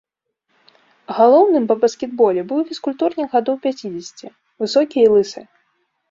Галоўным 1.17 1.63
па 1.71 1.75
баскетболе 1.83 2.41
быў 2.51 2.59
фізкультурнік 2.69 3.27
гадоў 3.37 3.55
пяцідзесяці, 3.67 4.27
высокі 4.65 4.97
і 5.03 5.11
лысы. 5.17 5.45